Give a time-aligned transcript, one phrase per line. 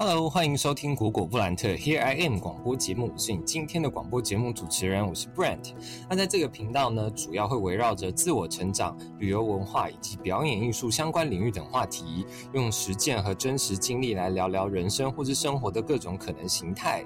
[0.00, 5.72] Hello，欢迎收听果果布兰特 Here I Am 广播节目，我是你今天的广播节目主持人，我是 Brent。
[6.08, 17.04] 那在这个频道呢，主要会围绕着自我成长、旅游文化以及表演艺术相关领域等话题，用实践和真实经历来聊聊人生或是生活的各种可能形态。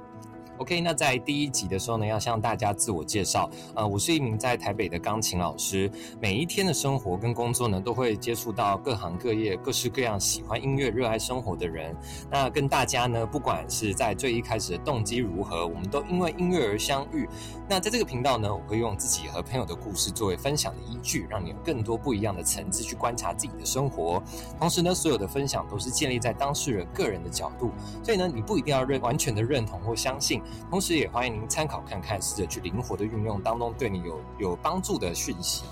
[0.63, 3.51] OK，那在第一集的时候呢，要向大家自我介绍。
[3.75, 5.91] 呃，我是一名在台北的钢琴老师，
[6.21, 11.97] 每一天的生活跟工作呢，都会接触到各行各业、各式各样喜欢音乐、热爱生活的人。
[12.31, 17.29] 那跟大家呢，不管是在最一开始的动机如何，我们都因为音乐而相遇。
[17.69, 24.23] 那在这个频道呢，我会用自己和朋友的故事作为分享的依据，让你有更多不一样的层次去观察自己的生活。
[24.61, 27.73] 同时呢，所有的分享都是建立在当事人个人的角度，
[28.05, 30.41] 所以呢，你不一定要认完全的认同或相信。
[30.71, 35.65] 同时，也欢迎您参考看看，试着去灵活的运用当中对你有有帮助的讯息。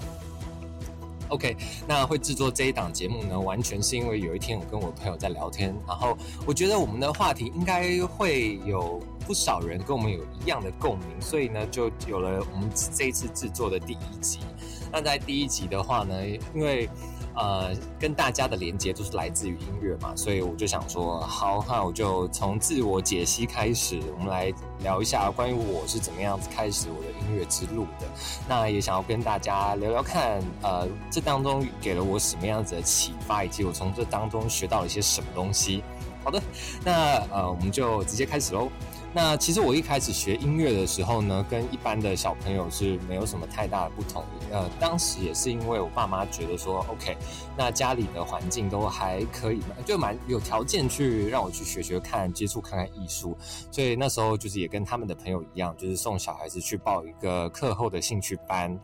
[1.29, 1.57] OK，
[1.87, 14.41] 那会制作这一档节目呢，完全是因为有一天我跟我朋友在聊天，然后我觉得我们的话题应该会有不少人跟我们有一样的共鸣，所以呢，就有了我们这一次制作的第一集。
[14.91, 16.15] 那在第一集的话呢，
[16.53, 16.89] 因为
[17.35, 28.07] 呃，跟大家的连接都是来自于音乐嘛，所以我就想说，好，那我就从自我解析开始，我们来聊一下关于我是怎么样子开始我的音乐之路的。
[28.49, 35.83] 那也想要跟大家聊聊看，呃，这当中给了我什么样子的启发，以及我从这当中学到了一些什么东西。
[36.23, 36.43] 好的，
[36.85, 38.69] 那呃，我们就直接开始喽。
[39.13, 44.25] 那其实我一开始学音乐的时候呢，跟一般的小朋友是没有什么太大的不同。
[44.53, 47.17] 呃，当时也是因为我爸妈觉得说，OK，
[47.57, 53.37] 那家里的环境都还可以嘛，就蛮有条件去让我去学学看、接触看看艺术。
[53.73, 58.79] 所以那时候就是也跟他们的朋友一样，就是送小孩子去报一个课后的兴趣班。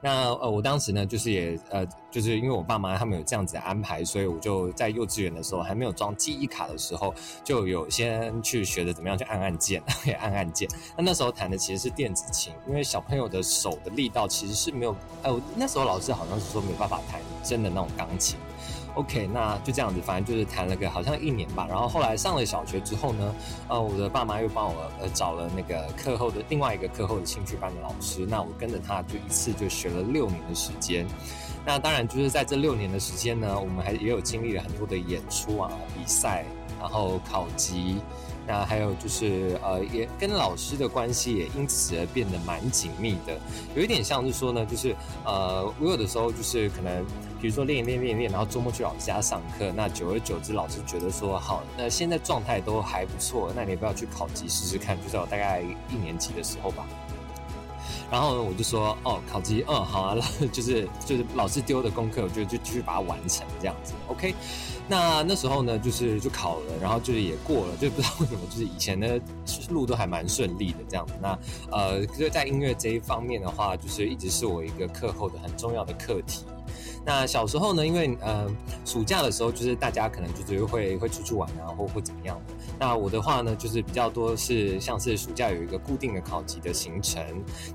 [0.00, 10.68] 那呃，我当时呢，就是也呃，就是因为我爸妈他们有这样子的安排，所以我就在幼稚园的时候还没有装记忆卡的时候，就有先去学着怎么样去按按键， 也按按键。
[10.96, 18.38] 那那时候弹的其实是电子琴，因为小朋友的手的力道其实是没有，呃，那时候老师好像是说没有办法弹真的那种钢琴。
[18.98, 21.64] OK，那就这样子，反正就是谈了个好像一年吧。
[21.70, 23.32] 然后后来上了小学之后呢，
[23.68, 28.26] 呃，我的爸妈又帮我呃找了那个课后的另外一个课后的兴趣班的老师。
[28.26, 31.06] 那我跟着他就一次就学了六年的时间。
[31.64, 36.44] 那当然就是在这六年的时间呢，我们还也有经历了很多的演出啊、比赛，
[36.80, 37.98] 然后考级。
[38.48, 43.38] 那还有就是，呃，也跟老师的关系也因此而变得蛮紧密的，
[43.76, 47.04] 有一点像是说呢，就是呃，我有的时候就是可能，
[47.42, 55.60] 比如说练一练练一练，然后周末去老师家上课，那久而久之，老师觉得说，好，那现在状态都还不错，那你不要去考级试试看，就在我大概
[55.90, 56.86] 一年级的时候吧。
[58.10, 60.16] 然后我就说，哦，考级，嗯，好啊，
[60.52, 64.34] 就是就是老师丢的功课，我就就继续把它完成这样子，OK。
[64.90, 69.20] 那那时候呢，就是就考了，然后就是也过了，就不知道为什么，就是以前的
[69.68, 71.12] 路都还蛮顺利的这样子。
[71.20, 71.38] 那
[71.70, 76.44] 呃，就在音乐这一方面的话，就是一直是我一个课后的很重要的课题。
[77.04, 78.46] 那小时候呢，因为呃
[78.86, 82.40] 暑假的时候，就是大家可能就是会会出去玩啊，或或怎么样。
[82.78, 87.22] 那我的话呢，就是比较多是像是暑假有一个固定的考级的行程。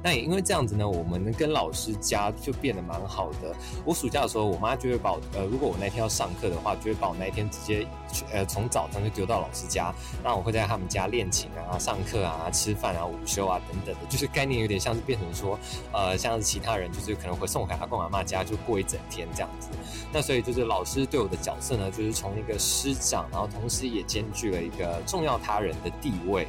[0.01, 3.53] 那也因为这样子呢，我们跟老师家就变得蛮好的。
[3.85, 7.85] 我暑假的时候，我妈就会把呃，如果我那天要上课的话，就会把我那天直接
[8.31, 9.93] 呃从早上就丢到老师家，
[10.23, 15.59] 那我会在他们家练琴啊、上课啊、吃饭啊、午休啊等等的，就是概念有点像是变成说
[15.91, 19.27] 呃，像是其他人就是可能会送回阿公阿妈家就过一整天。
[19.33, 19.69] 这样子，
[20.11, 26.47] 那所以就是老师对我的角色呢，就是从一个师长，然后同时也兼具了一个重要他人的地位。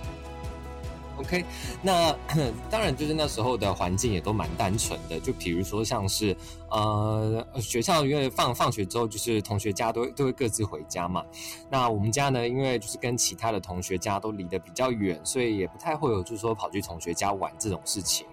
[1.18, 1.44] OK，
[1.82, 2.14] 那
[2.70, 6.36] 当然就是那时候的环境也都蛮单纯的，就比如说像是。
[6.70, 11.24] 呃，学校因为放放学之后，就是同学家都都会各自回家嘛。
[11.70, 18.26] 那我们家呢，因为就是跟其他的同学家都离得比较远，所以也不太会有就是说跑去同学家玩这种事情。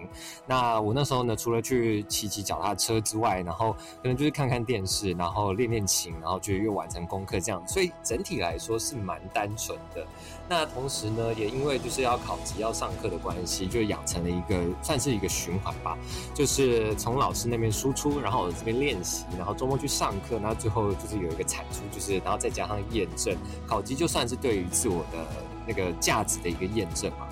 [0.47, 7.61] 那我那时候呢，除了去骑骑脚踏车之外，然后可能就是看看电视，然后练练琴，然后就又完成功课这样。
[7.67, 10.03] 所以整体来说是蛮单纯的。
[10.51, 15.97] 那同时呢，也因为就是要考级要上课的关系，就养成了一个算是一个循环吧，
[16.33, 18.41] 就是从老师那边输出，然后。
[18.41, 23.37] 我这边练习，然后周末去上课，然后最后就是有一个产出，就是然后再加上验证
[23.67, 25.23] 考级，就算是对于自我的
[25.67, 27.27] 那个价值的一个验证嘛。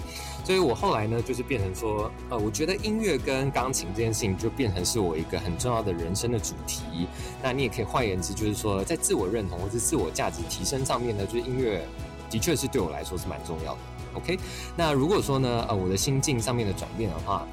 [0.45, 7.07] 所以我后来呢，就是变成说，呃，我觉得音乐跟钢琴这件事情就变成是我一个很重要的人生的主题。
[7.41, 11.83] 那你也可以换言之，就是说在自我认同或者自我价值提升上面呢，就是音乐
[12.29, 13.79] 的确是对我来说是蛮重要的。
[14.13, 14.39] OK，
[14.75, 17.45] 那如果说呢，呃，我的心境上面的转变的话。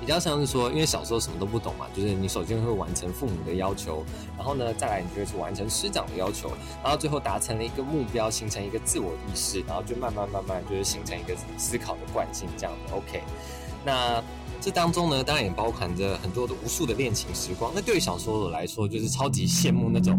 [0.00, 4.02] 比较像是说，因为小时候什么都不懂嘛，就是你首先会完成父母的要求，
[4.38, 6.50] 然后呢，再来你就会去完成师长的要求，
[6.82, 12.96] 然后最后达成了一个目标，形成一个自我意识，然后就慢慢慢慢就是形成一个思考的惯性这样的。
[12.96, 13.22] OK，
[13.84, 14.22] 那。
[14.60, 17.72] 这当中呢，当然也包含着很多的无数的恋情时光。
[17.74, 20.12] 那对于小时候的来说，就是超级羡慕那种，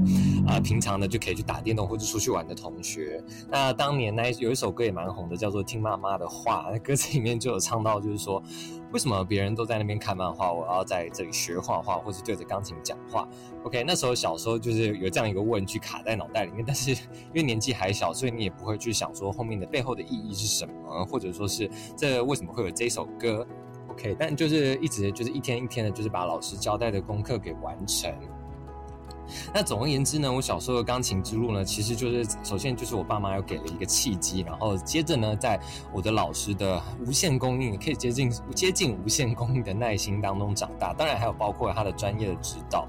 [0.47, 3.21] 啊，平常呢就可以去打电动或者出去玩的同学。
[3.49, 6.67] 那当年呢，有一首歌也蛮红的，叫做《听妈妈的话》。
[6.71, 8.41] 那歌词里面就有唱到，就是说，
[8.93, 13.27] 为什么别人都在那边看漫画，我要在这里学画画，或是对着钢琴讲话
[13.65, 16.97] ？OK，那时候小时候就是有这样一个问句卡在脑袋里面，但是因
[17.35, 23.45] 为年纪还小，所以你也不会去想说后面的背后的意义是什么，或者说是这为什么会有这首歌。
[23.99, 28.09] OK，但就是一直就是一天一天的，就是把老师交代的功课给完成。
[29.53, 35.59] 那总而言之呢，我小时候的钢琴之路呢，其实就是首先就是我爸妈又给了一个契机，然后接着呢，在
[35.93, 40.93] 我的老师的无限供应，可以接近接近无限供应的耐心当中长大。
[40.93, 42.87] 当然还有包括他的专业的指导。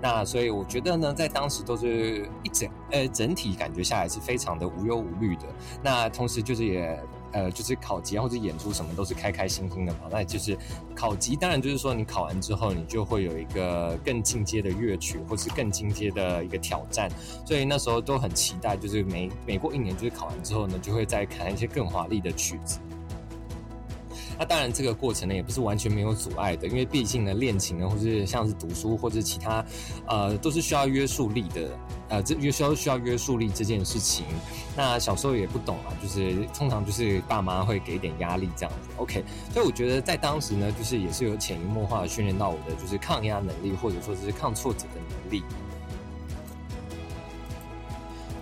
[0.00, 5.42] 那所以我觉得呢，在当时都是一整呃整体感觉下来是非常的无忧无虑的。
[5.82, 10.00] 那同时就是也呃就是考级或者演出什么都是开开心心的嘛。
[10.10, 10.56] 那就是
[10.94, 17.10] 考级当然就是说你考完之后你就会有一个更进阶的乐曲或是更进阶的一个挑战。
[17.44, 22.78] 所以那时候都很期待，就是每每过一年就是考完之后呢，就会再弹一些更华丽的曲子。
[24.38, 29.62] 那当然，这个过程呢也不是完全没有阻碍的，因为毕竟呢，练琴呢，或是像是读书或者其他，
[30.06, 31.68] 呃，都是需要约束力的，
[32.10, 34.26] 呃，这约需要需要约束力这件事情。
[34.76, 38.88] 那小时候也不懂啊，就是通常就是爸妈会给点压力这样子。
[38.96, 45.42] OK，所以我觉得在当时呢，就是也是有潜移默化的训练到我的就是抗压能力，或者说是抗挫折的能力。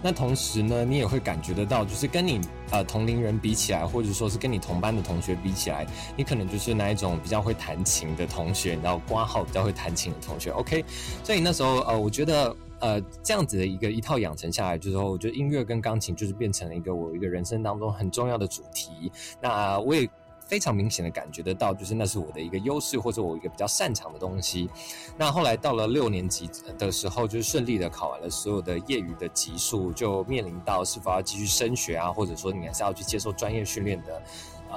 [0.01, 2.41] 那同时呢，你也会感觉得到，就是跟你
[2.71, 5.85] 呃同龄人比起来，或者说是跟你同班的同学比起来，
[6.17, 10.51] 你可能就是那一种比较会弹琴的同学，然后挂号比较会弹琴的同学。
[10.51, 10.85] OK，
[11.25, 19.13] 所以那时候呃，我觉得呃这样子的一个一套养成下来之后，我觉得音乐跟钢琴就是变成了一个我一个人生当中很重要的主题。
[19.41, 20.09] 那我也。
[20.49, 24.67] 非常明显的感觉得到，就是那是我的一个优势，或者我一个比较擅长的东西。
[25.15, 26.49] 那后来到了六年级
[26.79, 34.23] 的时候，就是顺利的考完了所有的业余的级数，就面临到是否要继续升学啊，或者说你还是要去接受专业训练的。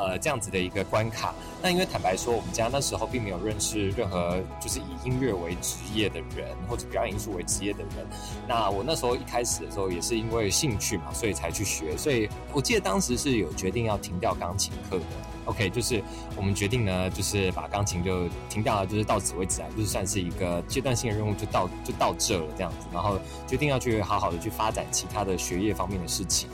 [0.02, 1.34] 呃，这样子的一个关卡。
[1.62, 8.08] 那因为坦白说，我们家那时候并没有认识任何就是以音乐为职业的人，或者表演艺术为职业的人。
[8.48, 11.96] 那我那时候一开始的时候，也是因为兴趣嘛，所以才去学。
[11.96, 15.06] 所以我记得当时是有决定要停掉钢琴课的。
[15.46, 16.02] OK，就是
[16.36, 22.88] 我们决定呢，就是把钢琴就停掉了，就是到此为止啊，就是算是一个阶段性的任务，就到就到这了这样子。
[22.92, 26.50] 然后决定要去好好的去发展其他的学业方面的事情。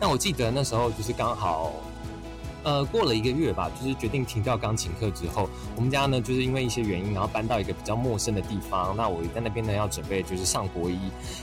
[0.00, 1.72] 那我记得那时候就是刚好。
[2.64, 8.96] 呃，过了一个月吧，就是决定停掉钢琴课之后，我们家呢，就是因为一些原因，然后搬到一个比较陌生的地方。
[8.96, 10.98] 那我在那边呢，要准备就是上国一。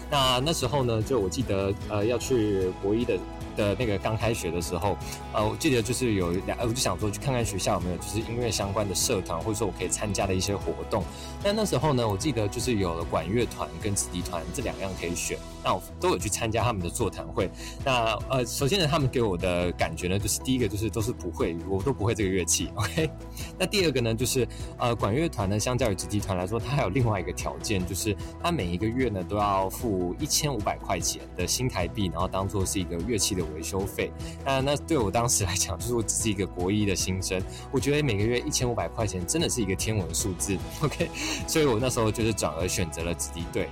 [0.10, 3.18] 那那时候呢，就我记得，呃，要去国一的。
[3.58, 4.98] 的那个刚开学的时候，
[5.34, 11.04] 呃，我记得就是有两，我就想说去看看学校有没有就是音乐相关的社团，或者说我可以参加的一些活动。
[11.44, 17.50] 但那时候呢，我记得就是有了管乐团跟子弟团这两样可以选，那我都有去参加他们的座谈会。
[17.84, 22.72] 那呃，首先呢，他们给我的感觉呢，就是第一个就是都是不会，我都不会这个乐器。
[22.76, 23.08] OK，
[23.60, 24.48] 那第二个呢，就是
[24.78, 33.42] 呃，管乐团呢，相较于子弟团来说，它还有另外一个条件，就是它每一个月呢都要付一千五百块钱的新台币，然后当做是一个乐器的。
[33.52, 34.10] 维修费，
[34.46, 40.58] 那那对我当时来讲，就是我只是一个国一的新生，我觉得每个月一千五百块钱真的是一个天文数字。
[40.82, 41.10] OK，
[41.48, 43.68] 所以我那时候就是转而选择了子弟队。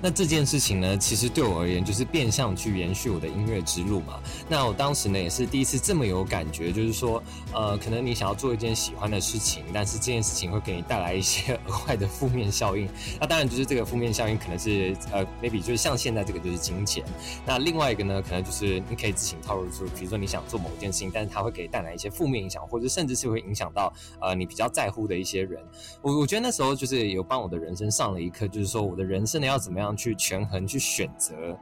[0.00, 4.20] 那这件事情呢，其实对我而言就是变相去延续我的音乐之路嘛。
[4.48, 12.88] 那我当时呢也是第一次这么有感觉，就是说，呃，可能你想要做一件喜欢的事情，但是这件事情会给你带来一些额外的负面效应。
[13.20, 17.04] 那当然就是这个负面效应可能是呃，maybe 就是像现在这个就是金钱。
[17.44, 25.60] 那另外一个呢，可能就是你可以自行套入出，比如说你想做某件事情，但是它会给带来一些负面影响，或者甚至是会影响到呃你比较在乎的一些人。
[26.00, 29.87] 我我觉得那时候就是有帮我的人生上了一课，就是说我的人生呢要怎么样。
[29.96, 31.56] 去权衡去选择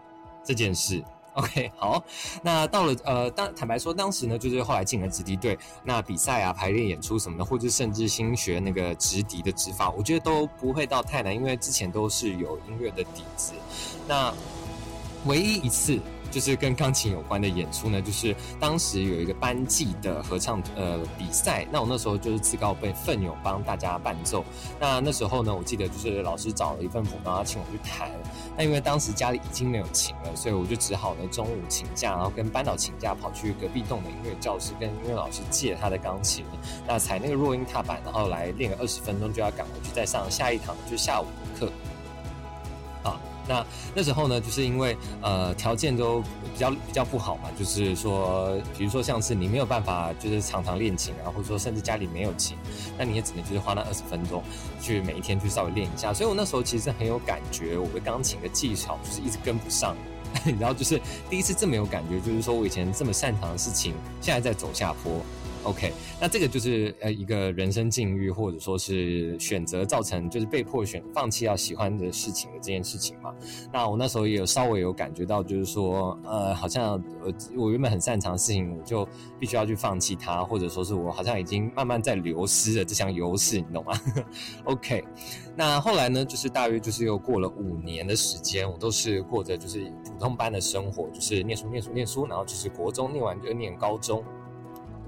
[0.45, 1.03] 这件事
[1.35, 2.03] ，OK， 好，
[2.43, 13.53] 那到了呃，当坦白说，当时呢，就是后来进了直笛队，那比赛啊、排练、演出什么的，或者甚至新学那个直笛的指法，我觉得都不会到太难，因为之前都是有音乐的底子。
[14.07, 14.33] 那
[15.25, 16.01] 唯一一次。
[16.37, 24.45] 就是跟钢琴有关的演出呢，就是当时有一个班级的合唱呃比赛，那我那时候就是自告被奋勇帮大家伴奏。
[24.79, 28.11] 那那时候呢，我记得就是老师找了一份谱，然后请我去弹。
[28.55, 36.45] 那因为当时家里已经没有琴了，所以我就只好呢中午请假，然后跟班导请假，跑去隔壁栋的音乐教室跟音乐老师借他的钢琴，
[36.87, 41.73] 那踩那个弱音踏板，然后来练个二十分钟，就要赶回去再上下一堂就下午的课。
[43.49, 52.57] 那那时候呢，就是因为呃条件都比较比较不好嘛，就是说，比如说像是你没有办法就是常常练琴啊，或者说甚至家里没有琴，
[52.99, 54.43] 那你也只能就是花那二十分钟
[54.81, 56.13] 去每一天去稍微练一下。
[56.13, 59.97] 所以我那时候其实很有感觉，我的钢琴的技巧就是一直跟不上，
[60.59, 61.01] 然后就是
[61.31, 65.21] 第一次这么有感觉，就是说我以前这么擅长的事情，现在在走下坡。
[65.67, 73.35] OK，那这个就是呃一个人生境遇，或者说是选择造成就是被迫选放弃要喜欢的事情的这件事情嘛。
[73.73, 79.07] 那我那时候也有稍微有感觉到，就是说呃好像我我原本很擅长的事情，我就
[79.41, 84.01] 必须要去放弃它，或者说是我好像已经慢慢在流失了这项优势，你懂吗？
[84.67, 85.03] OK，
[85.57, 94.23] 那后来呢，就是大约就是又过了五年的时间，我都是过着就是普通班的生活，就是念书念书念书，然后就是国中念完就念高中。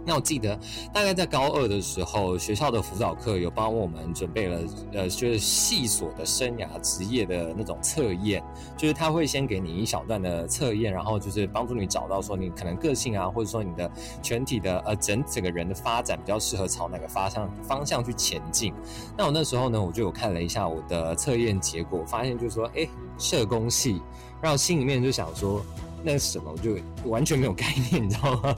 [0.09, 0.59] 那我记得，
[0.91, 4.59] 大概在高二的时候，学校的辅导课有帮我们准备了，
[4.95, 8.43] 呃，就是系所的生涯职业的那种测验，
[8.75, 13.91] 就是他会先给你一小段的测验，然后就是帮助你找到说你可能个性啊，或者说你的
[14.23, 18.73] 全体的呃整整个人的发展比较适合朝哪个方向方向去前进。
[19.15, 22.88] 那我那时候呢，我就有看了一下我的测验结果，发现就是说，哎，
[23.19, 24.00] 社工系，
[24.41, 25.62] 然后心里面就想说。
[26.11, 26.50] 那是什么？
[26.50, 28.57] 我就完全没有概念， 你知道吗？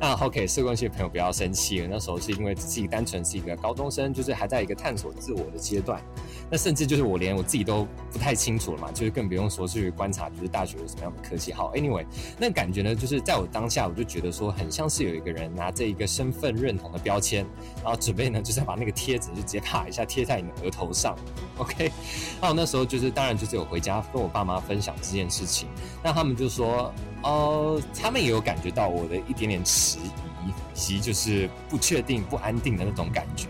[0.00, 1.86] 那 OK，社工系的朋友不要生气了。
[1.86, 6.02] 那时候是因为自己单纯是一个高中生，就是还在一个探索自我的阶段。
[6.50, 11.52] 那甚至就是我连我自己都不太清楚了嘛，就是更不用说去观察，就是大学有什么样的科技。
[11.52, 12.06] 好，Anyway，
[12.38, 17.46] 那感觉呢，就是在我当下，我就觉得说，很像是有一个人拿着一个身份认同的标签，
[17.82, 21.14] 然后准备呢，就是要把那个贴纸就直接啪一下贴在你的额头上。
[21.58, 21.92] OK，
[22.40, 25.68] 那我那时候就是当然就是有回家跟我爸妈分享这件事情，
[26.02, 33.48] 那他们就说，哦，他们也有感觉到我的一点点迟疑，以及就是不确定、不安定的那种感觉。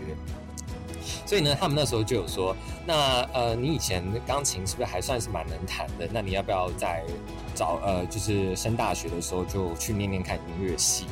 [1.29, 2.55] 所以呢，他们那时候就有说，
[2.87, 6.09] 那呃，你以前钢琴是不是还算是蛮能弹的？
[6.11, 7.05] 那你要不要在
[7.53, 11.05] 找呃，就是升大学的时候就去念念看音乐系？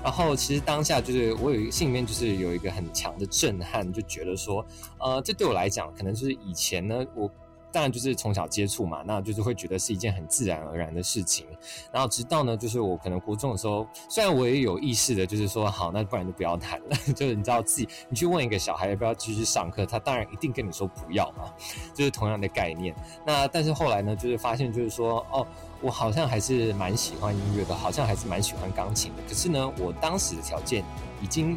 [0.00, 4.64] 然后其实当下就是我有一个心里面就是有一个很强的震撼，就觉得说，
[5.00, 7.28] 呃，这对我来讲，可能就是以前呢我。
[7.70, 11.46] 当然就是从小接触嘛，那就是会觉得是一件很自然而然的事情。
[11.92, 16.96] 然后直到呢，就是我可能国中的时候，虽然我也有意识的，就是说好，那不然就不要谈了。
[17.14, 21.52] 就是你知道自己，你去问一个小孩要不要继续上课，他当然一定跟你说不要嘛，
[21.94, 22.94] 就是同样的概念。
[23.26, 25.46] 那但是后来呢，就是发现就是说，哦，
[25.80, 29.22] 我好像还是蛮喜欢音乐的，好像还是蛮喜欢钢琴的。
[29.28, 30.82] 可是呢，我当时的条件
[31.22, 31.56] 已经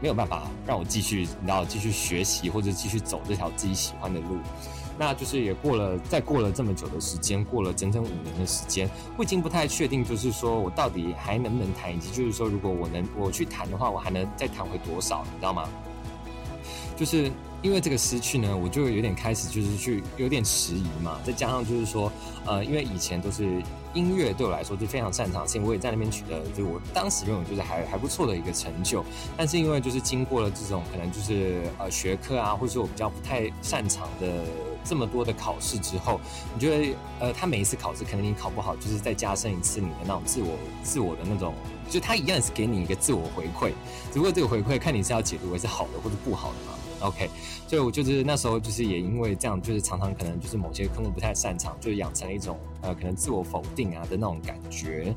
[0.00, 4.38] 没有办法让我继续，你知道，继续学习或者继续走这条自己喜欢的路。
[4.98, 15.68] 那就是也过了，再过了这么久的时间，过了整整五年的时间，我已经不太确定，就是说我到底还能不能弹，以及就是说，如果我能我去弹的话，我还能再弹回多少，你知道吗？
[16.96, 17.30] 就是
[17.62, 22.10] 因为这个失去呢，我就有点开始就是去有点迟疑嘛，再加上就是说，
[22.46, 23.62] 呃，因为以前都是。
[23.96, 29.02] 音乐对我来说就非常擅长性，我也在那边取得，就我当时认为就是还还不错的一个成就。
[29.38, 34.44] 但是因为就是经过了这种可能就是呃学科啊，或者说我比较不太擅长的
[34.84, 36.20] 这么多的考试之后，
[36.52, 41.54] 你觉得呃他每一次考试可能你考不好，就是再加深一次你的那种自我自我的那种，
[41.88, 43.72] 就他一样是给你一个自我回馈，
[44.12, 46.78] 只不过这个回馈看你是要解读为是好的或者不好的嘛。
[47.00, 47.28] OK，
[47.68, 55.14] 所以我就是那时候就是也因为这样，就是常常可能就是某些科目不太擅长，就养成了一种呃可能自我否定啊的那种感觉。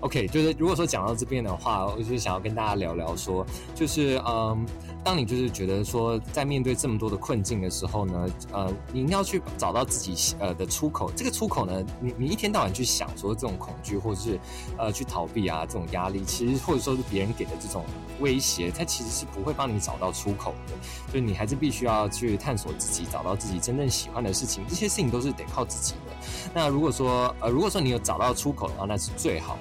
[0.00, 4.66] OK，就是如果说讲到这边的话，我就是想要跟大家聊聊说，就是嗯。
[5.02, 11.10] 当你就是觉得说，在面对这么多的困境的时候呢，呃，你要去找到自己呃的出口。
[11.16, 14.38] 这个出口呢，你你一天到晚去想说这种恐惧，或者是
[14.76, 17.82] 呃去逃避啊这种压力，其实或者说是别人给的这种
[18.20, 20.74] 威胁，它其实是不会帮你找到出口的。
[21.14, 24.62] 就你还是必须要去探索自己，找到自己真正喜欢的事情。
[24.68, 26.14] 这些事情都是得靠自己的。
[26.52, 29.56] 那如果说呃，如果说你有找到出口的话，那是最好。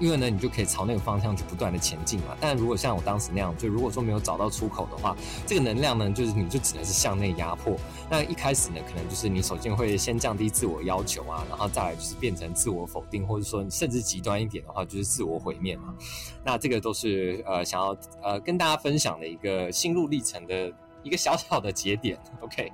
[0.00, 2.36] 因为呢，你就可以朝那个方向去不断的前进嘛。
[2.40, 5.14] 但如果像我当时那样，就如果说没有找到出口的话，
[5.46, 7.76] 这个能量呢，就是你就只能是向内压迫。
[8.08, 15.94] 那一开始呢，可能就是你首先会先降低自我要求啊，然后再来就是变成自我否定，或者说甚至极端一点的话，就是自我毁灭嘛。
[16.42, 22.18] 那这个都是呃想要呃跟大家分享的一个心路历程的一个小小的节点。
[22.40, 22.72] OK。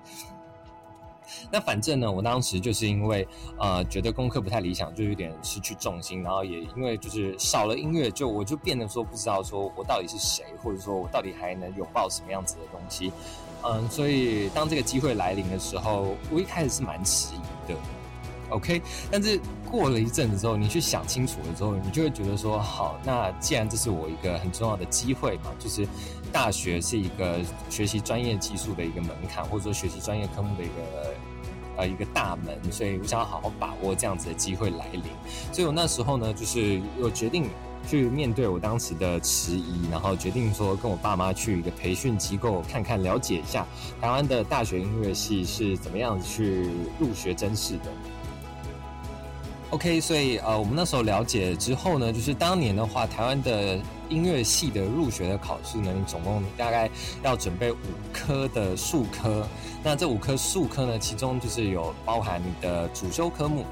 [1.50, 3.26] 那反正呢，我当时就是因为
[3.58, 13.12] 呃觉得功课不太理想，就有点失去重心，然后也因为就是少了音乐，就我就变得说不知道说我到底是谁，或者说我到底还能拥抱什么样子的东西。
[13.64, 17.78] 嗯，所以当这个机会来临的时候，我一开始是蛮迟疑的。
[18.50, 18.80] OK，
[19.10, 25.84] 但是过了一阵子之后，你去想清楚了之后，你就会觉得说，好，那既然这是我一个很重要的机会嘛，就是
[26.36, 27.40] 大学是一个
[27.70, 31.14] 学习专业技术的一个门槛，或者说学习专业科目的一个
[31.78, 35.02] 呃一个大门，所以我想要好好把握这样子的机会来临。
[35.50, 37.48] 所以我那时候呢，就是我决定
[37.88, 43.66] 去面对我当时的迟疑，然后决定说跟我爸妈去一个培训机构看看，了解一下
[43.98, 47.90] 台湾的大学音乐系是怎么样去入学甄试的。
[49.76, 53.78] OK，所以呃，我们那时候了解之后呢，就是当年的话，台湾的
[54.08, 56.88] 音乐系的入学的考试呢，你总共大概
[57.22, 57.76] 要准备五
[58.10, 59.46] 科的数科。
[59.84, 63.66] 那这五科数科呢，其中就是有包含你的主修科目。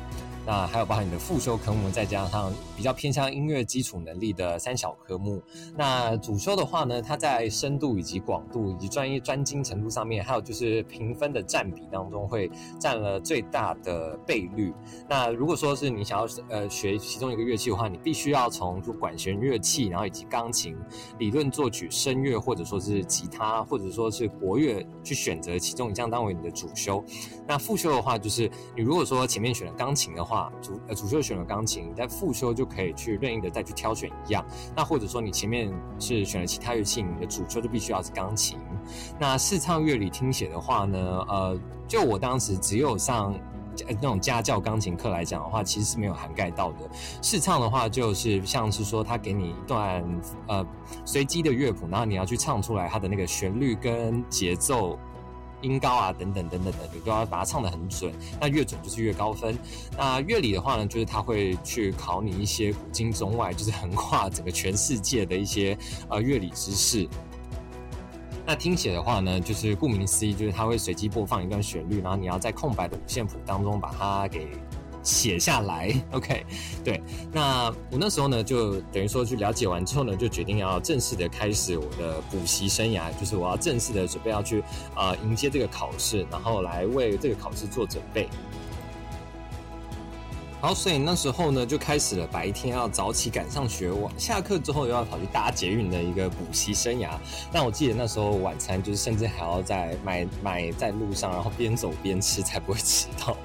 [0.47, 5.43] 那还有包含你的副修科目，再加上比较偏向音乐基础能力的三小科目。
[5.77, 14.73] 那主修的话呢，它在深度以及广度以及专业专精程度上面，还有就是评分的占比当中，会占了最大的倍率。
[15.09, 20.77] 那如果说是你想要呃学其中一个乐器的话，你必须要从就管弦乐器，然后以及钢琴、
[21.19, 27.03] 理论作曲、声乐，或者说是吉他，或者说是国乐，去选择其中一项当为你的主修。
[27.47, 34.45] 那副修的话，就是你如果说前面选了钢琴的话，话主呃主修选了钢琴，在副修就可以去任意的再去挑选一样。
[34.75, 38.59] 那或者说你前面是选了其他乐器，你的主修就必须要是钢琴。
[39.19, 40.99] 那视唱乐理听写的话呢，
[41.29, 43.33] 呃，就我当时只有上
[43.89, 46.89] 那种家教钢琴课来讲的话，其实是没有涵盖到的。
[47.23, 50.05] 试唱的话，就是像是说他给你一段
[50.49, 50.67] 呃
[51.05, 54.99] 随机的乐谱，然后你要去唱出来它的那个旋律跟节奏。
[55.65, 58.13] 音高啊，等等等等的，你都要把它唱得很准。
[58.41, 59.59] 那越准就是越高分。
[59.97, 65.77] 那乐理的话呢，就是它会去考你一些古今中外，就是横跨整个全世界的一些
[66.09, 67.09] 呃乐理知识。
[68.47, 74.47] 那听写的话呢，就是顾名思义，就是它会随机播放一段旋律，然后你要在空白的五线谱当中把它给。
[75.05, 76.45] 写下来， OK，
[76.83, 84.65] 对，那我那时候呢，就等于说去了解完之后呢，就决定要正式的开始我的补习生涯，就是我要正式的准备要去
[84.97, 88.29] 啊迎接这个考试，然后来为这个考试做准备。
[90.61, 97.19] 好，所以那时候呢，就开始了白天要早起赶上学，晚下课之后又要跑去搭捷运的一个补习生涯。
[97.53, 103.37] 但我记得那时候晚餐就是甚至还要在买买在路上，然后边走边吃，才不会迟到。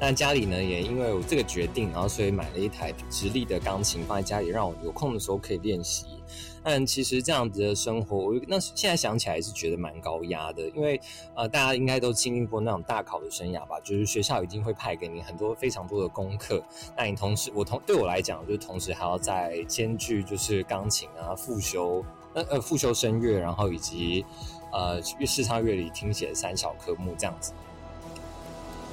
[0.00, 6.06] 那家里呢，也因为我这个决定，然后所以买了一台直立的钢琴放在家里，让我有空的时候可以练习。
[6.62, 11.00] 但其实这样子的生活，我那现在想起来是觉得蛮高压的，因为
[11.34, 16.62] 呃，大家应该都经历过那种大考的生涯吧，就是学校已经会派给你很多非常多的功课，
[16.96, 22.02] 那你同时我同对我来讲，就是同时还要在兼具就是钢琴啊复修，
[22.32, 24.24] 呃呃复修声乐，然后以及
[24.72, 27.52] 呃视唱乐理听写三小科目这样子。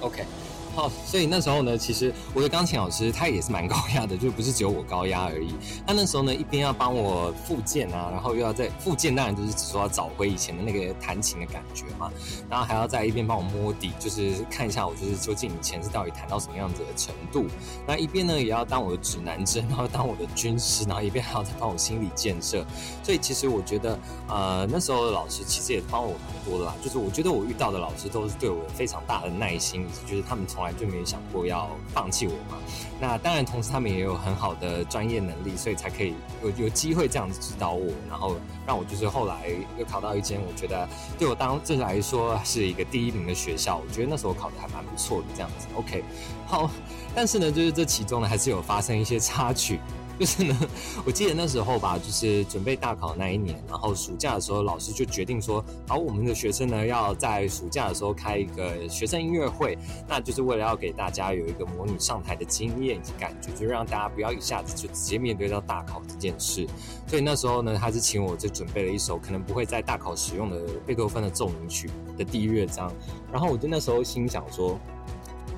[0.02, 0.26] OK。
[0.74, 5.54] 好，所以那时候呢，其实我的钢琴老师他也是蛮高压的，就不是只有我高压而已。
[5.86, 12.10] 他那时候呢，一边要帮我复健啊，然后又要在复健，当然就是说要找回以前的那个弹琴的感觉嘛。
[12.50, 17.46] 然后还要在一边帮我摸底，就是看一下我就是究竟以前是到底弹到什么样子的程度。
[17.86, 22.66] 那一边呢，也要当我的指南针，然后当我的军师，然后一边还要再帮我心理建设。
[23.04, 26.74] 所以其实我觉得，呃，那时候的老师其实也帮我蛮多的啦。
[26.82, 32.60] 就是我觉得我遇到的老师都是对我非常大的耐心，就是他们从从来就没有想过要放弃我嘛？
[33.00, 38.36] 那当然，同时他们也有很好的专业能力，所以才可以有有机会这样子指导我，然后
[38.68, 43.78] 让我就是后来又考到一间我觉得对我当这来说是一个第一名的学校。
[43.84, 45.66] 我觉得那时候考的还蛮不错的，这样子。
[45.76, 46.04] OK，
[46.46, 46.70] 好，
[47.16, 49.80] 但是呢，就是这其中呢还是有发生一些插曲。
[50.20, 50.56] 就是呢，
[51.04, 66.68] 我记得那时候吧，就是准备大考那一年，然后暑假的时候，老师就决定说，好，我们的学生呢要在暑假的时候开一个学生音乐会，那就是为了要给大家有一个模拟上台的经验以及感觉，就让大家不要一下子就直接面对到大考这件事。
[67.08, 72.94] 所以那时候呢，他是请我就准备了一首可能不会在大考使用的贝多芬的奏鸣曲的第一乐章，
[73.32, 74.80] 然后我就那时候心想说。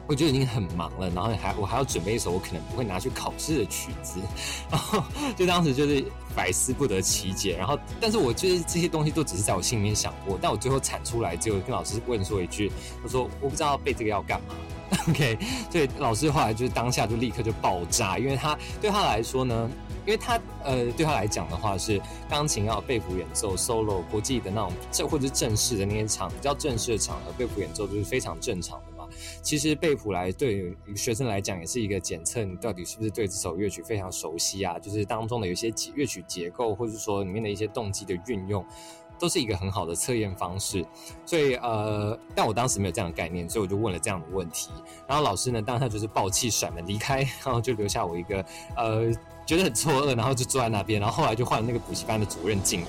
[0.05, 4.19] 我就已经很忙了，然后还我还要准备一首我可能不会拿去考试的曲子，
[4.69, 5.01] 然后
[5.35, 6.03] 就当时就是
[6.35, 7.55] 百思不得其解。
[7.57, 14.55] 然后，但是我就是这些东西都只是在我心里面想过，但我最后产出来，就跟老师问说一句，他说我不知道背这个要干嘛。
[15.09, 15.37] OK，
[15.71, 19.67] 所以老师后来就是当下就立刻就爆炸，因为他对他来说呢，
[20.05, 28.92] 因为他呃对他来讲的话是钢琴要背谱演奏 solo 国际的那种这或者是正式的那些场比较正式的场合背谱演奏就是非常正常的。
[29.41, 38.65] 其实贝谱来对学生来讲也是一个检测你到底是不是对这首乐曲非常熟悉啊，就是当中的有些乐曲结构，或者说里面的一些动机的运用。
[39.23, 40.85] 都是一个很好的测验方式，
[41.25, 44.69] 所以呃，但我当时没有这样的概念，所以我就问了这样的问题。
[45.07, 49.09] 然后老师呢，当下就是暴气甩门离开， 然后就留下我一个呃
[49.45, 50.99] 觉得很错愕，然后就坐在那边。
[50.99, 52.87] 然后后来就换了那个补习班的主任进来，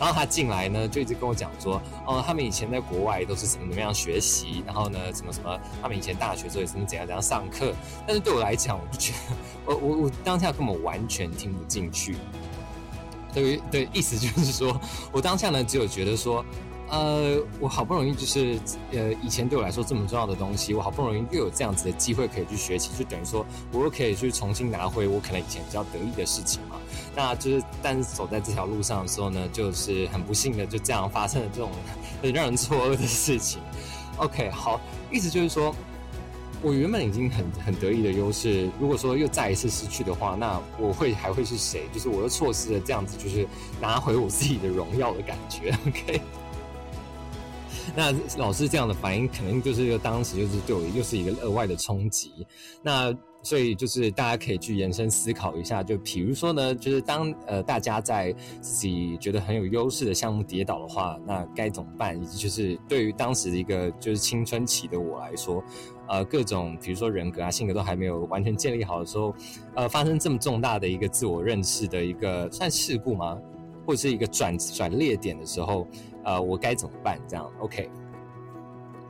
[0.00, 7.72] 然后他进来呢，就一直跟我讲说，哦，他们以前在国外都是怎么怎么样学习，然后呢，什么什么，他们以前大学时候也是怎样怎样上课。
[8.04, 12.16] 但是对我来讲，我就觉得，我我我当下根本完全听不进去。
[13.36, 14.80] 对对，意思就是说，
[15.12, 16.42] 我当下呢，只有觉得说，
[16.88, 18.58] 呃，我好不容易就是，
[18.92, 26.76] 呃，以前对我来说这么重要的东西，我好不容易又有这样子的机会可以去学习，就等于说，我又可以去重新拿回我可能以前比较得意的事情嘛。
[27.14, 31.70] 那就是，但是走在这条路上的时候呢，就是很不幸的就这样发生了这种
[32.22, 33.60] 很让人错愕的事情。
[34.16, 34.80] OK，好，
[35.12, 35.74] 意思就是说。
[36.62, 41.82] 我原本已经很很得意的优势，如果说又再一次失去的话，那我会还会是谁？
[41.92, 43.46] 就是我又错失了这样子，就是
[43.80, 45.70] 拿回我自己的荣耀的感觉。
[45.86, 46.20] OK，
[47.94, 52.32] 那老师这样的反应，肯定就是当时就是对我又是一个额外的冲击。
[52.82, 62.20] 那所以就是大家可以去延伸思考一下，就比如说呢，就是当呃大家在自己觉得很有优势的项目跌倒的话，那该怎么办？
[62.20, 65.62] 以及就是对于当时的一个就是青春期的我来说。
[66.08, 69.34] 呃，各种比如说人格啊、性格都还没有完全建立好的时候，
[69.74, 73.38] 呃，发生这么重大的一个自我认识的一个算事故吗？
[73.86, 75.86] 或者是一个转转裂点的时候，
[76.24, 77.20] 呃，我该怎么办？
[77.28, 77.88] 这样，OK。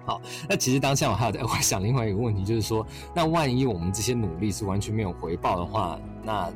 [0.05, 6.53] 好，那其实当下我还有在 想另外一个问题，就是说，那万一我们这些努力是完全没有回报的话，那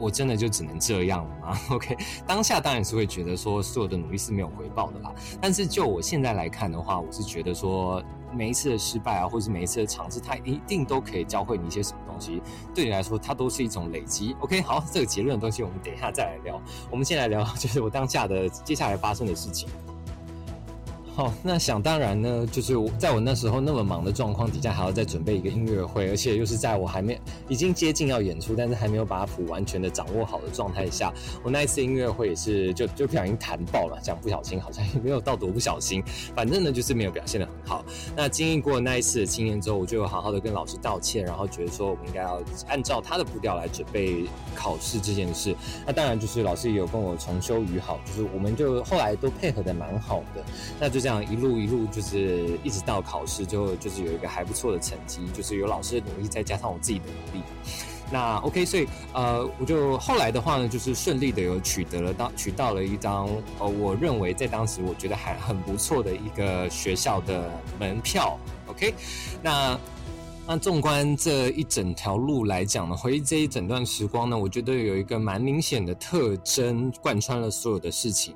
[0.00, 1.58] 我真的就只能这样了吗？
[1.70, 5.12] OK，当下当然是会觉得说，所有的努力是没有回报的啦。
[5.40, 8.02] 但是就我现在来看的话，我是觉得说。
[8.32, 12.40] 每一次的失败啊，或者是每一次的尝试，它一定都可以教会你一些什么东西。
[12.72, 14.36] 对你来说，它都是一种累积。
[14.38, 16.62] OK，好，这个结论的东西，我们等一下再来聊。
[16.92, 19.68] 我们先来聊，就是我当下的接下来发生的事情。
[21.14, 36.02] 好，那想当然呢，就是在我那时候那么忙的状况底下，还要再准备一个音乐会，而且又是在我还没已经接近要演出，但是还没有把谱完全的掌握好的状态下，我那一次音乐会也是就就不小心弹爆了，这样不小心好像也没有到多不小心，
[36.34, 37.84] 反正呢就是没有表现的很好。
[38.16, 45.54] 那经历过那一次的经验之后，我就好好的跟老师道歉，然后觉得说我们应该要按照他的步调来准备考试这件事。
[45.86, 50.42] 那当然就是老师也有跟我重修于好，就是我们就后来都配合的蛮好的，
[50.78, 51.22] 那就这样。
[51.30, 57.44] 一路一路就是一直到考试，就就是有一个还不错的成绩，就是有老师的努力，再加上我自己的努力。
[58.12, 68.38] 那 OK，所以呃，我就后来的话呢，就是顺利的有取得了到取到了一张呃，我认为在当时我觉得还很不错的一个学校的门票。
[68.66, 68.94] OK，
[69.42, 69.78] 那。
[70.46, 78.34] 那纵观这一整条路来讲呢，回忆这一整段时光呢，我觉得有一个蛮明显的特征贯穿了所有的事情。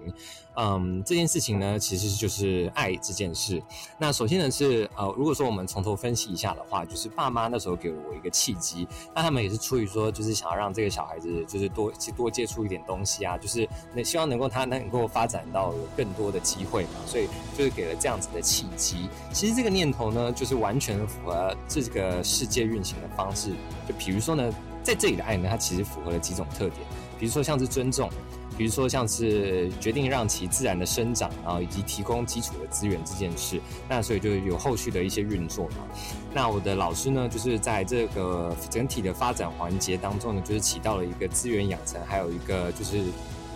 [0.56, 3.62] 嗯，这件事情呢，其实就是爱这件事。
[3.98, 19.08] 那首先呢是呃，如果说我们从头分析一下的话，就是爸妈那时候给了我一个契机，那他们也是出于说，就是想要让这个小孩子就是多去多接触一点东西啊，就是那希望能够他能够发展到有更多的机会嘛，所以就是给了这样子的契机。
[19.32, 22.22] 其实这个念头呢，就是完全符合这个。
[22.24, 23.50] 世界运行的方式，
[23.86, 26.80] 就比如说呢，在这里的爱呢，它其实符合了几种特点，
[27.18, 28.10] 比如说像是尊重，
[28.56, 35.84] 比如说像是决定让其自然的生长，然后以及提供基础的资源这件事，那所以就有后续的一些运作嘛。
[36.32, 43.02] 那我的老师呢，就是在这个整体的发展环节当中呢，就是起到了一个资源养成，还有一个就是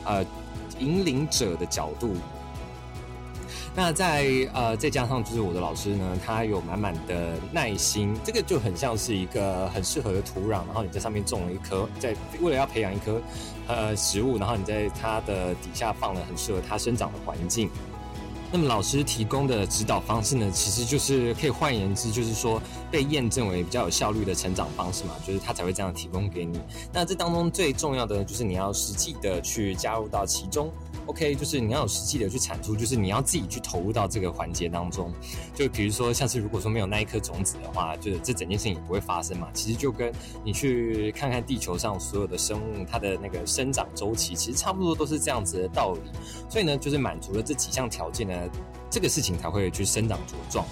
[0.05, 0.25] 呃
[0.79, 2.15] 引领者的角度。
[3.75, 13.21] 那在呃，再加上就是我的老师呢，他有满满的耐心，这个就很像是一个很适合的土壤，然后你在上面种了一棵，在为了要培养一棵
[13.69, 17.71] 呃植物，然后你在它的底下放了很适合它生长的环境。
[18.51, 26.59] 那么老师提供的指导方式呢，其实就是可以换言之，就是说被验证为比较有效率的成长方式嘛，就是他才会这样提供给你。
[26.91, 30.73] 那这当中最重要的就是你要实际的去加入到其中。
[31.09, 35.11] OK，就是你要有实际的去产出，就是你要自己去投入到这个环节当中。
[35.55, 39.49] 就比如说，像是如果说没有那一颗种子的话，就是这整件事情也不会发生嘛。
[39.55, 40.13] 其实就跟
[40.45, 46.01] 你去看看地球上所有的生物，它的那个生长周期，其实差不多都是这样子的道理。
[46.49, 48.35] 所以呢，就是满足了这几项条件呢，
[48.91, 50.65] 这个事情才会去生长茁壮。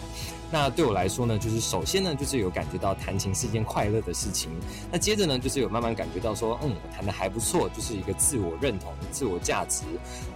[0.49, 4.49] 那对我来说呢，就是首先呢，就是有感觉到弹琴是一件快乐的事情。
[4.93, 9.83] 那接着呢，就是有慢慢感觉到说，嗯，我弹的还不错，就是一个自我认同、自我价值。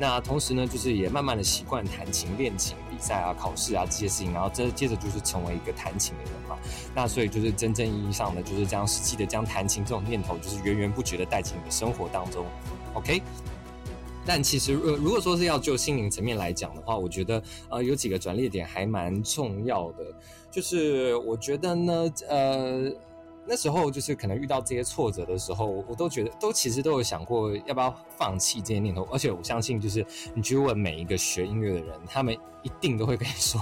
[0.00, 6.56] 那同时呢，就是也慢慢的习惯弹琴、练琴、比赛啊、考试啊这些事情，然后这接着就是成为一个弹琴的人嘛。
[6.92, 12.44] 那所以就是真正意义上的，就是将实际的将弹琴这种念头，就是源源不绝的带进你的生活当中。
[12.94, 13.22] OK。
[14.26, 20.04] 但其实，呃，如果说是要就心灵层面来讲的话，我觉得，呃，有几个转捩点还蛮重要的。
[20.50, 22.92] 就是我觉得呢，呃，
[23.46, 29.02] 那时候就是可能遇到这些挫折的时候，我都觉得都其实都有想过要不要放弃这些念头。
[29.10, 30.04] 而且我相信，就是
[30.34, 33.60] 你去问每一个学音乐的人，他们一定都会跟你说，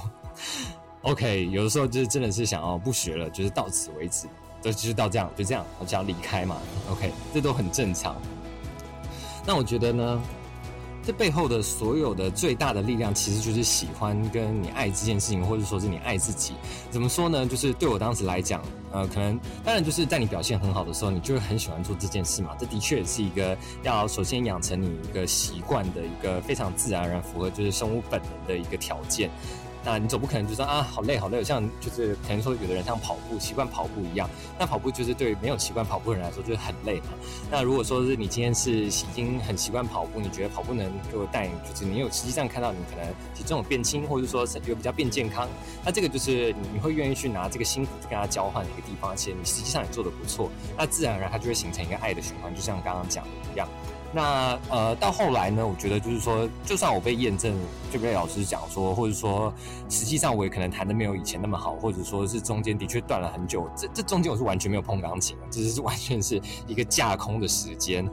[1.03, 4.27] OK，有的时候就是真的是想要不学了，就是到此为止，
[4.61, 6.61] 就就是到这样，就这样，我就要离开嘛。
[6.91, 8.21] OK，这都很正常。
[9.47, 10.23] 那我觉得呢？
[11.09, 16.53] 这背后的所有的最大的力量，其实就是喜欢跟你爱这件事情，或者说是你爱自己。
[16.91, 17.47] 怎么说呢？
[17.47, 22.55] 就是对我当时来讲，呃，可能当然就是在你表现很好的时候，你就会很喜欢做这件事嘛。
[22.61, 29.31] 这的确是一个要首先养成你一个习惯的一个非常自然而然符合就是生物本能的一个条件。
[29.91, 37.07] 那你总不可能就说啊，好累好累，像就是可能说有的人像跑步习惯跑步一样，那跑步就是对没有习惯跑步的人来说就是很累嘛。
[37.51, 45.49] 那如果说是你今天是已经很习惯跑步，你觉得跑步能给我带，就是你有实际上看到你可能体重有变轻，或者说是有比较变健康，
[45.83, 53.67] 那这个就是你会愿意去拿这个辛苦跟他交换的一个地方，而且你实际上也做的不错，那自然而然它就会形成一个爱的循环，就像刚刚讲的一样。
[54.11, 57.55] 那呃，到后来呢，我觉得就是说，就算我被验证，
[57.93, 59.53] 就被老师讲说，或者说，
[59.91, 63.69] 实际上我也可能弹的没有以前那么好，或者说是中间的确断了很久。
[63.77, 68.09] 这这中间我是完全没有碰钢琴的，这是完全是一个架空的时间。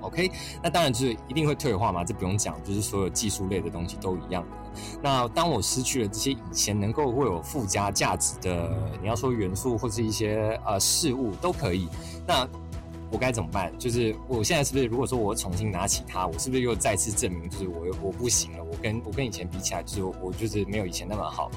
[0.00, 0.30] OK，
[0.62, 4.80] 那当然就是一定会退化嘛，这不用讲，就是所有技术类的东西都一样的。
[5.02, 8.70] 那当我失去了这些以前能够为我附加价值的，
[9.02, 11.88] 你要说元素或是一些呃事物都可以，
[12.28, 12.48] 那。
[13.14, 13.72] 我该怎么办？
[13.78, 18.64] 就是我现在是不是，如果说我重新拿起它，我是不是又再次证明，就是我我不行了？
[18.64, 21.48] 我跟我跟以前比起来，就是我就是没有以前那么好。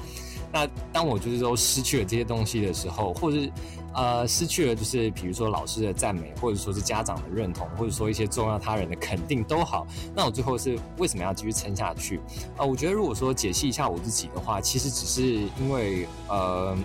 [0.52, 3.52] 那当我就是说失去了这些东西的时候，或者是
[3.92, 12.20] 呃失去了，就是比如说老师的赞美，或者说是家长的认同，或者说一些重要他人的肯定都好，那我最后是为什么要继续撑下去？
[12.56, 16.78] 啊，我觉得如果说解析一下我自己的话，其实只是因为呃。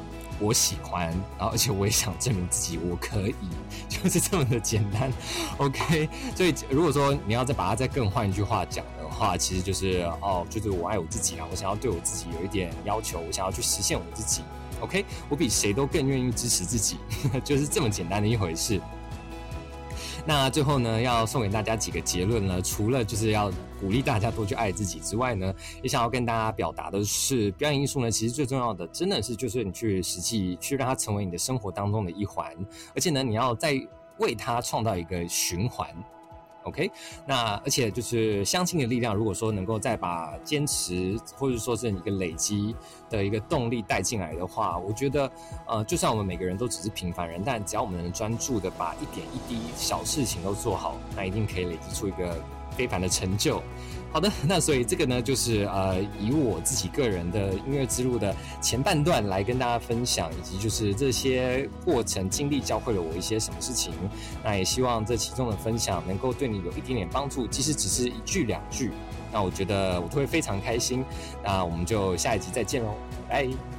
[0.44, 3.36] 我喜欢，然后而且我也想证明自己我可以，
[3.88, 5.12] 就是这么的简单。
[5.58, 14.42] OK，所以如果说你要再把它再更换一句话讲的话，其实就是哦，就是我爱我自己啊，我想要对我自己有一点要求，我想要去实现我自己。
[14.82, 16.98] OK，我比谁都更愿意支持自己，
[17.42, 18.82] 就是这么简单的一回事。
[20.26, 22.62] 那最后呢，要送给大家几个结论呢？
[22.62, 32.56] 除了就是要鼓励大家多去爱自己之外呢，也想要跟大家表达的是，表演艺术呢，其实最重要的真的是就是你去实际去让它成为你的生活当中的一环，
[32.96, 33.78] 而且呢，你要在
[34.18, 35.90] 为它创造一个循环。
[36.64, 36.90] OK，
[37.26, 42.76] 那而且就是相信的力量，如果说能够再把坚持或者说是一个累积
[43.10, 45.32] 的一个动力带进来的话，我觉得，
[45.68, 53.62] 呃，就算我们每个人都只是平凡人，但只要我们能专注的把一点一滴小事情都做好，那一定可以累积出一个非凡的成就。
[54.14, 63.92] 好的， 那所以这个呢，就是呃，以我自己个人的音乐之路的前半段来跟大家分享，以及就是这些过程经历教会了我一些什么事情。
[64.44, 68.92] 那也希望这其中的分享能够对你有一点点帮助，即使只是一句两句，
[69.32, 71.04] 那我觉得我都会非常开心。
[71.44, 72.94] 那我们就下一集再见喽，
[73.28, 73.73] 拜。